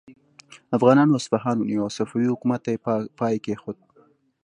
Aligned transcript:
افغانانو 0.77 1.17
اصفهان 1.19 1.57
ونیو 1.59 1.83
او 1.85 1.93
صفوي 1.97 2.27
حکومت 2.33 2.59
ته 2.65 2.69
یې 2.73 2.81
پای 3.19 3.35
کیښود. 3.45 3.77